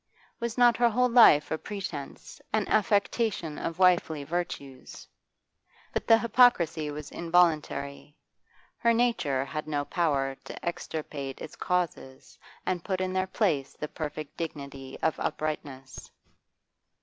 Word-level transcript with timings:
Was 0.39 0.57
not 0.57 0.77
her 0.77 0.89
whole 0.89 1.09
life 1.11 1.51
a 1.51 1.59
pretence, 1.59 2.41
an 2.51 2.67
affectation 2.69 3.59
of 3.59 3.77
wifely 3.77 4.23
virtues? 4.23 5.07
But 5.93 6.07
the 6.07 6.17
hypocrisy 6.17 6.89
was 6.89 7.11
involuntary; 7.11 8.17
her 8.77 8.93
nature 8.95 9.45
had 9.45 9.67
no 9.67 9.85
power 9.85 10.33
to 10.45 10.65
extirpate 10.65 11.39
its 11.39 11.55
causes 11.55 12.39
and 12.65 12.83
put 12.83 12.99
in 12.99 13.13
their 13.13 13.27
place 13.27 13.75
the 13.79 13.87
perfect 13.87 14.35
dignity 14.37 14.97
of 15.03 15.19
uprightness. 15.19 16.09